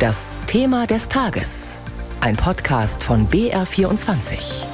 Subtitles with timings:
[0.00, 1.76] Das Thema des Tages.
[2.22, 4.64] Ein Podcast von BR24.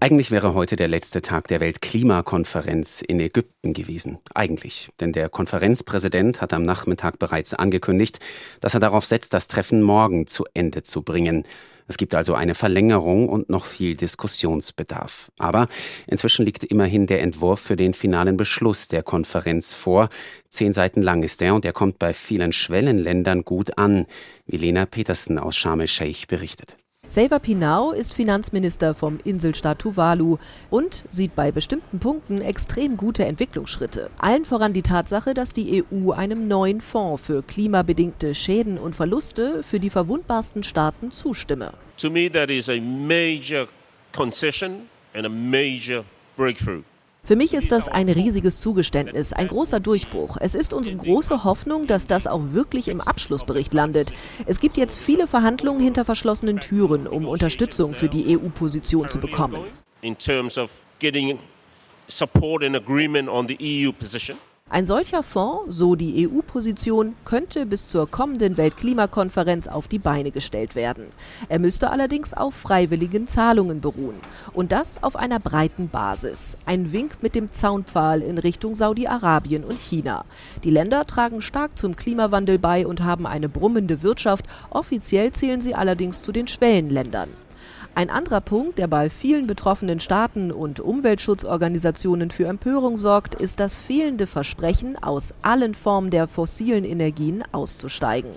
[0.00, 4.18] Eigentlich wäre heute der letzte Tag der Weltklimakonferenz in Ägypten gewesen.
[4.34, 4.90] Eigentlich.
[4.98, 8.18] Denn der Konferenzpräsident hat am Nachmittag bereits angekündigt,
[8.58, 11.44] dass er darauf setzt, das Treffen morgen zu Ende zu bringen.
[11.86, 15.30] Es gibt also eine Verlängerung und noch viel Diskussionsbedarf.
[15.38, 15.68] Aber
[16.06, 20.08] inzwischen liegt immerhin der Entwurf für den finalen Beschluss der Konferenz vor.
[20.48, 24.06] Zehn Seiten lang ist er und er kommt bei vielen Schwellenländern gut an,
[24.46, 26.76] wie Lena Petersen aus Sharm el-Sheikh berichtet.
[27.08, 30.38] Seva Pinau ist Finanzminister vom Inselstaat Tuvalu
[30.70, 34.10] und sieht bei bestimmten Punkten extrem gute Entwicklungsschritte.
[34.18, 39.62] Allen voran die Tatsache, dass die EU einem neuen Fonds für klimabedingte Schäden und Verluste
[39.62, 41.72] für die verwundbarsten Staaten zustimme.
[41.98, 43.68] To me that is a major
[44.12, 46.04] concession and a major
[46.36, 46.82] breakthrough.
[47.26, 50.36] Für mich ist das ein riesiges Zugeständnis, ein großer Durchbruch.
[50.40, 54.12] Es ist unsere große Hoffnung, dass das auch wirklich im Abschlussbericht landet.
[54.44, 59.56] Es gibt jetzt viele Verhandlungen hinter verschlossenen Türen, um Unterstützung für die EU-Position zu bekommen.
[60.02, 61.38] In terms of getting
[62.08, 64.36] support and agreement on the EU position.
[64.74, 70.74] Ein solcher Fonds, so die EU-Position, könnte bis zur kommenden Weltklimakonferenz auf die Beine gestellt
[70.74, 71.04] werden.
[71.48, 74.16] Er müsste allerdings auf freiwilligen Zahlungen beruhen.
[74.52, 76.58] Und das auf einer breiten Basis.
[76.66, 80.24] Ein Wink mit dem Zaunpfahl in Richtung Saudi-Arabien und China.
[80.64, 84.44] Die Länder tragen stark zum Klimawandel bei und haben eine brummende Wirtschaft.
[84.70, 87.28] Offiziell zählen sie allerdings zu den Schwellenländern.
[87.96, 93.76] Ein anderer Punkt, der bei vielen betroffenen Staaten und Umweltschutzorganisationen für Empörung sorgt, ist das
[93.76, 98.32] fehlende Versprechen, aus allen Formen der fossilen Energien auszusteigen.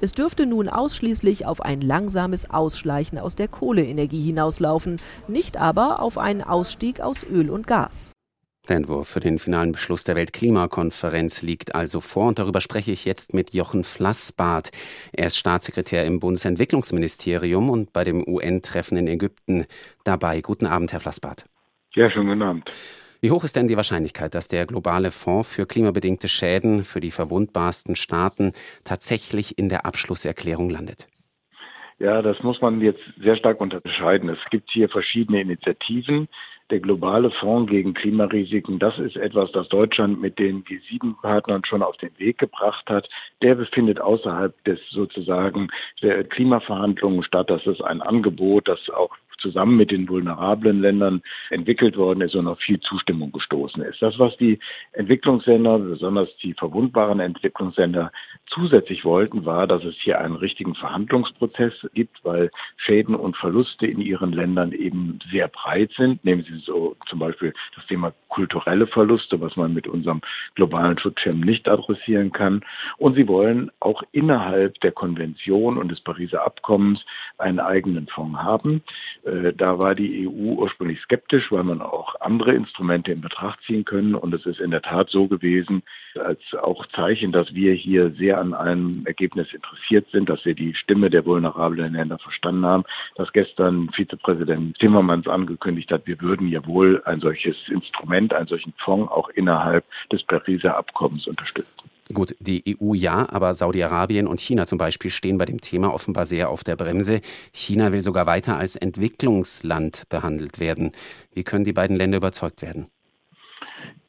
[0.00, 6.16] Es dürfte nun ausschließlich auf ein langsames Ausschleichen aus der Kohleenergie hinauslaufen, nicht aber auf
[6.16, 8.12] einen Ausstieg aus Öl und Gas.
[8.68, 13.04] Der Entwurf für den finalen Beschluss der Weltklimakonferenz liegt also vor und darüber spreche ich
[13.04, 14.70] jetzt mit Jochen Flassbart.
[15.12, 19.66] Er ist Staatssekretär im Bundesentwicklungsministerium und bei dem UN-Treffen in Ägypten
[20.04, 20.40] dabei.
[20.42, 21.44] Guten Abend, Herr Flassbart.
[21.94, 22.72] Ja, schönen guten Abend.
[23.20, 27.10] Wie hoch ist denn die Wahrscheinlichkeit, dass der globale Fonds für klimabedingte Schäden für die
[27.10, 28.52] verwundbarsten Staaten
[28.84, 31.08] tatsächlich in der Abschlusserklärung landet?
[31.98, 34.28] Ja, das muss man jetzt sehr stark unterscheiden.
[34.28, 36.28] Es gibt hier verschiedene Initiativen
[36.72, 41.98] der globale Fonds gegen Klimarisiken, das ist etwas, das Deutschland mit den G7-Partnern schon auf
[41.98, 43.10] den Weg gebracht hat.
[43.42, 45.68] Der befindet außerhalb des sozusagen
[46.00, 47.50] der Klimaverhandlungen statt.
[47.50, 52.46] Das ist ein Angebot, das auch zusammen mit den vulnerablen Ländern entwickelt worden ist und
[52.46, 54.00] auf viel Zustimmung gestoßen ist.
[54.02, 54.58] Das, was die
[54.92, 58.12] Entwicklungsländer, besonders die verwundbaren Entwicklungsländer
[58.46, 64.00] zusätzlich wollten, war, dass es hier einen richtigen Verhandlungsprozess gibt, weil Schäden und Verluste in
[64.00, 66.24] ihren Ländern eben sehr breit sind.
[66.24, 70.22] Nehmen Sie so zum Beispiel das Thema kulturelle Verluste, was man mit unserem
[70.54, 72.64] globalen Schutzschirm nicht adressieren kann.
[72.96, 77.04] Und sie wollen auch innerhalb der Konvention und des Pariser Abkommens
[77.36, 78.82] einen eigenen Fonds haben.
[79.24, 83.84] Äh, da war die EU ursprünglich skeptisch, weil man auch andere Instrumente in Betracht ziehen
[83.84, 84.14] können.
[84.14, 85.82] Und es ist in der Tat so gewesen,
[86.18, 90.74] als auch Zeichen, dass wir hier sehr an einem Ergebnis interessiert sind, dass wir die
[90.74, 92.84] Stimme der vulnerablen Länder verstanden haben,
[93.16, 98.74] dass gestern Vizepräsident Timmermans angekündigt hat, wir würden ja wohl ein solches Instrument, einen solchen
[98.78, 101.90] Fonds auch innerhalb des Pariser Abkommens unterstützen.
[102.12, 106.26] Gut, die EU ja, aber Saudi-Arabien und China zum Beispiel stehen bei dem Thema offenbar
[106.26, 107.20] sehr auf der Bremse.
[107.52, 110.92] China will sogar weiter als Entwicklungsland behandelt werden.
[111.32, 112.88] Wie können die beiden Länder überzeugt werden?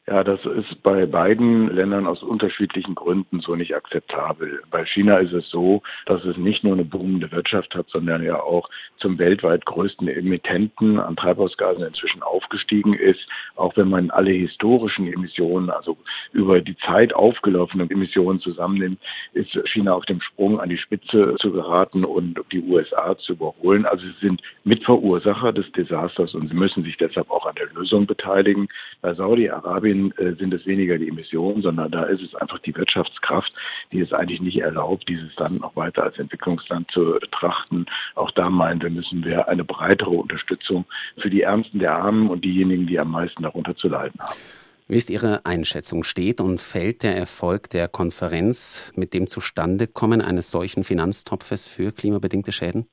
[0.06, 4.62] Ja, das ist bei beiden Ländern aus unterschiedlichen Gründen so nicht akzeptabel.
[4.69, 8.42] Bei China ist es so, dass es nicht nur eine boomende Wirtschaft hat, sondern ja
[8.42, 13.22] auch zum weltweit größten Emittenten an Treibhausgasen inzwischen aufgestiegen ist.
[13.56, 15.96] Auch wenn man alle historischen Emissionen, also
[16.34, 19.00] über die Zeit aufgelaufene Emissionen zusammennimmt,
[19.31, 23.86] ist China auf dem Sprung an die Spitze zu geraten und die USA zu überholen.
[23.86, 28.06] Also sie sind Mitverursacher des Desasters und sie müssen sich deshalb auch an der Lösung
[28.06, 28.68] beteiligen.
[29.02, 32.76] Bei Saudi-Arabien Syrien äh, sind es weniger die Emissionen, sondern da ist es einfach die
[32.76, 33.54] Wirtschaftskraft,
[33.92, 37.86] die es eigentlich nicht erlaubt, dieses Land noch weiter als Entwicklungsland zu betrachten.
[38.16, 40.86] Auch da meinen wir, müssen wir eine breitere Unterstützung
[41.18, 44.40] für die Ärmsten der Armen und diejenigen, die am meisten darunter zu leiden haben.
[44.88, 46.04] Wie ist Ihre Einschätzung?
[46.04, 52.51] Steht und fällt der Erfolg der Konferenz mit dem Zustandekommen eines solchen Finanztopfes für klimabedingte
[52.51, 52.88] Schäden?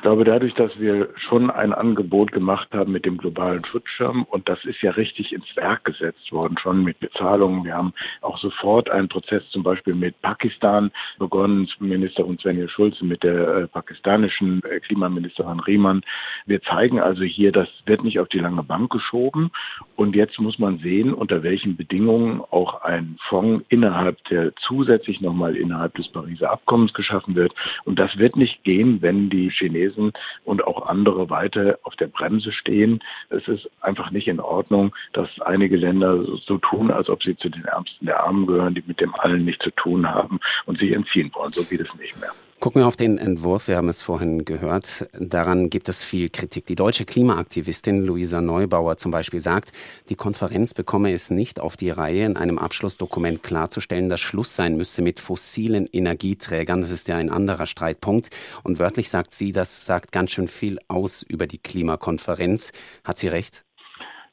[0.00, 4.48] Ich glaube, dadurch, dass wir schon ein Angebot gemacht haben mit dem globalen Schutzschirm und
[4.48, 7.66] das ist ja richtig ins Werk gesetzt worden, schon mit Bezahlungen.
[7.66, 7.92] Wir haben
[8.22, 13.68] auch sofort einen Prozess zum Beispiel mit Pakistan begonnen, Ministerin Svenja Schulze mit der äh,
[13.68, 16.00] pakistanischen äh, Klimaministerin Riemann.
[16.46, 19.50] Wir zeigen also hier, das wird nicht auf die lange Bank geschoben
[19.96, 25.56] und jetzt muss man sehen, unter welchen Bedingungen auch ein Fonds innerhalb der zusätzlich nochmal
[25.56, 27.52] innerhalb des Pariser Abkommens geschaffen wird.
[27.84, 30.12] Und das wird nicht gehen, wenn die Chinesen Chinesen
[30.44, 33.00] und auch andere weiter auf der Bremse stehen.
[33.28, 37.48] Es ist einfach nicht in Ordnung, dass einige Länder so tun, als ob sie zu
[37.48, 40.92] den Ärmsten der Armen gehören, die mit dem allen nichts zu tun haben und sich
[40.92, 41.50] entziehen wollen.
[41.50, 42.32] So geht es nicht mehr.
[42.60, 45.08] Gucken wir auf den Entwurf, wir haben es vorhin gehört.
[45.18, 46.66] Daran gibt es viel Kritik.
[46.66, 49.72] Die deutsche Klimaaktivistin Luisa Neubauer zum Beispiel sagt,
[50.10, 54.76] die Konferenz bekomme es nicht auf die Reihe, in einem Abschlussdokument klarzustellen, dass Schluss sein
[54.76, 56.82] müsse mit fossilen Energieträgern.
[56.82, 58.28] Das ist ja ein anderer Streitpunkt.
[58.62, 62.72] Und wörtlich sagt sie, das sagt ganz schön viel aus über die Klimakonferenz.
[63.04, 63.64] Hat sie recht?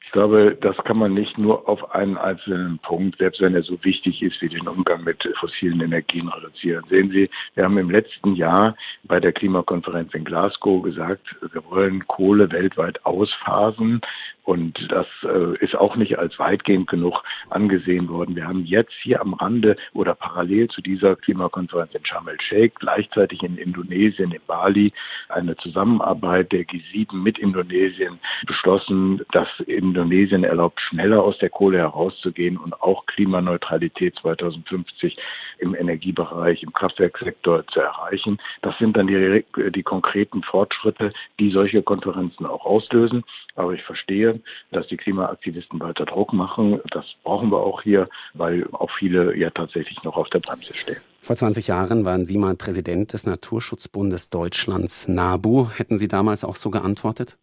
[0.08, 3.76] Ich glaube, das kann man nicht nur auf einen einzelnen Punkt, selbst wenn er so
[3.84, 6.82] wichtig ist wie den Umgang mit fossilen Energien reduzieren.
[6.88, 8.74] Sehen Sie, wir haben im letzten Jahr
[9.04, 14.00] bei der Klimakonferenz in Glasgow gesagt, wir wollen Kohle weltweit ausphasen.
[14.48, 18.34] Und das äh, ist auch nicht als weitgehend genug angesehen worden.
[18.34, 23.42] Wir haben jetzt hier am Rande oder parallel zu dieser Klimakonferenz in Sharm el-Sheikh, gleichzeitig
[23.42, 24.94] in Indonesien, in Bali,
[25.28, 32.56] eine Zusammenarbeit der G7 mit Indonesien beschlossen, dass Indonesien erlaubt, schneller aus der Kohle herauszugehen
[32.56, 35.18] und auch Klimaneutralität 2050
[35.58, 38.38] im Energiebereich, im Kraftwerksektor zu erreichen.
[38.62, 39.44] Das sind dann die,
[39.74, 43.24] die konkreten Fortschritte, die solche Konferenzen auch auslösen.
[43.54, 44.37] Aber ich verstehe,
[44.70, 46.80] dass die Klimaaktivisten weiter Druck machen.
[46.90, 50.98] Das brauchen wir auch hier, weil auch viele ja tatsächlich noch auf der Bremse stehen.
[51.22, 55.68] Vor 20 Jahren waren Sie mal Präsident des Naturschutzbundes Deutschlands, NABU.
[55.76, 57.36] Hätten Sie damals auch so geantwortet?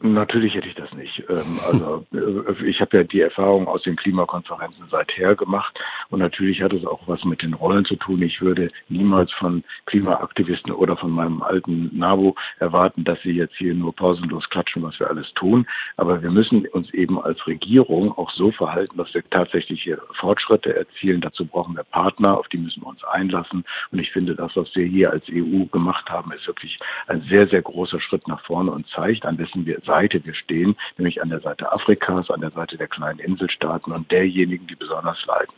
[0.00, 1.24] Natürlich hätte ich das nicht.
[1.28, 5.76] Ähm, also äh, ich habe ja die Erfahrung aus den Klimakonferenzen seither gemacht
[6.10, 8.22] und natürlich hat es auch was mit den Rollen zu tun.
[8.22, 13.74] Ich würde niemals von Klimaaktivisten oder von meinem alten NABU erwarten, dass sie jetzt hier
[13.74, 15.66] nur pausenlos klatschen, was wir alles tun.
[15.96, 20.76] Aber wir müssen uns eben als Regierung auch so verhalten, dass wir tatsächlich hier Fortschritte
[20.76, 21.20] erzielen.
[21.20, 23.64] Dazu brauchen wir Partner, auf die müssen wir uns einlassen.
[23.90, 26.78] Und ich finde, das, was wir hier als EU gemacht haben, ist wirklich
[27.08, 30.76] ein sehr, sehr großer Schritt nach vorne und zeigt, an dessen wir Seite wir stehen,
[30.96, 35.18] nämlich an der Seite Afrikas, an der Seite der kleinen Inselstaaten und derjenigen, die besonders
[35.26, 35.52] leiden.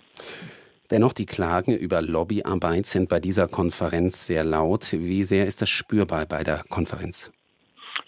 [0.91, 4.93] Dennoch, die Klagen über Lobbyarbeit sind bei dieser Konferenz sehr laut.
[4.93, 7.31] Wie sehr ist das spürbar bei der Konferenz?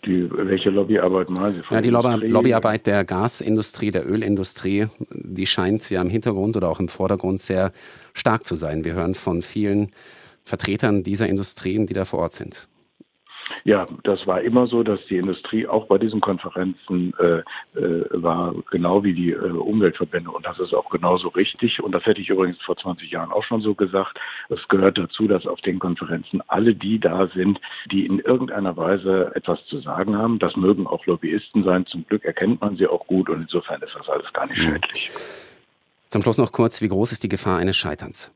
[0.05, 1.75] Die, welche Lobbyarbeit meinen Sie?
[1.75, 6.81] Ja, die Lobby Lobbyarbeit der Gasindustrie, der Ölindustrie, die scheint ja im Hintergrund oder auch
[6.81, 7.73] im Vordergrund sehr
[8.15, 8.85] stark zu sein.
[8.85, 9.93] Wir hören von vielen
[10.45, 12.69] Vertretern dieser Industrien, die da vor Ort sind.
[13.64, 18.55] Ja, das war immer so, dass die Industrie auch bei diesen Konferenzen äh, äh, war,
[18.70, 20.31] genau wie die äh, Umweltverbände.
[20.31, 21.82] Und das ist auch genauso richtig.
[21.82, 24.19] Und das hätte ich übrigens vor 20 Jahren auch schon so gesagt.
[24.49, 27.61] Es gehört dazu, dass auf den Konferenzen alle die da sind,
[27.91, 30.38] die in irgendeiner Weise etwas zu sagen haben.
[30.38, 31.87] Das mögen auch Lobbyisten sein.
[31.87, 33.29] Zum Glück erkennt man sie auch gut.
[33.29, 34.73] Und insofern ist das alles gar nicht hm.
[34.73, 35.11] schädlich.
[36.11, 38.32] Zum Schluss noch kurz, wie groß ist die Gefahr eines Scheiterns?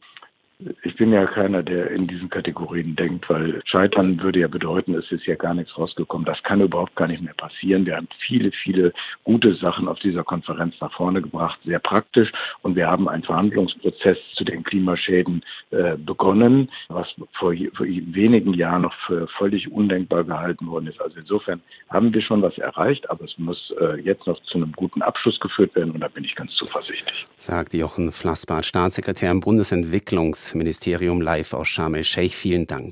[0.85, 5.12] Ich bin ja keiner, der in diesen Kategorien denkt, weil Scheitern würde ja bedeuten, es
[5.12, 6.25] ist ja gar nichts rausgekommen.
[6.25, 7.85] Das kann überhaupt gar nicht mehr passieren.
[7.85, 12.32] Wir haben viele, viele gute Sachen auf dieser Konferenz nach vorne gebracht, sehr praktisch.
[12.62, 18.82] Und wir haben einen Verhandlungsprozess zu den Klimaschäden äh, begonnen, was vor, vor, wenigen Jahren
[18.82, 21.02] noch für völlig undenkbar gehalten worden ist.
[21.02, 21.61] Also insofern
[21.91, 25.38] haben wir schon was erreicht, aber es muss äh, jetzt noch zu einem guten Abschluss
[25.38, 27.26] geführt werden und da bin ich ganz zuversichtlich.
[27.37, 32.35] Sagt Jochen Flassbart, Staatssekretär im Bundesentwicklungs Ministerium live aus Sharm el-Sheikh.
[32.35, 32.85] Vielen Dank.